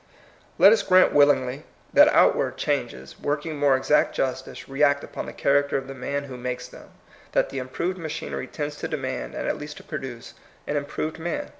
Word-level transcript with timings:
Let 0.57 0.73
us 0.73 0.81
grant 0.81 1.13
willingly, 1.13 1.61
that 1.93 2.07
outward 2.07 2.57
THS 2.57 2.65
MOTTO 2.65 2.73
OF 2.79 2.83
VICTORY. 2.87 2.99
171 3.01 3.05
changes, 3.05 3.19
working 3.19 3.55
more 3.59 3.77
exact 3.77 4.15
justice, 4.15 4.67
react 4.67 5.03
upon 5.03 5.25
the 5.27 5.31
character 5.31 5.77
of 5.77 5.87
the 5.87 5.93
man 5.93 6.23
who 6.23 6.37
makes 6.37 6.67
them, 6.67 6.89
that 7.33 7.49
the 7.51 7.59
improved 7.59 7.99
machinery 7.99 8.47
tends 8.47 8.77
to 8.77 8.87
demand, 8.87 9.35
and 9.35 9.47
at 9.47 9.59
last 9.61 9.77
to 9.77 9.83
produce, 9.83 10.33
an 10.65 10.75
im 10.75 10.85
proved 10.85 11.19
man. 11.19 11.49